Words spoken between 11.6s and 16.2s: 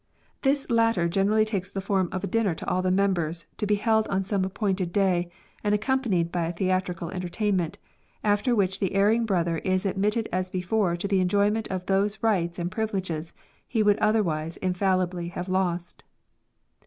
of those rights and privileges he would otherwise infallibly have lost.